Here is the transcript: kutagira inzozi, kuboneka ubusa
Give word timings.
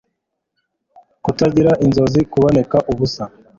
kutagira 1.23 1.71
inzozi, 1.85 2.21
kuboneka 2.31 2.77
ubusa 2.91 3.23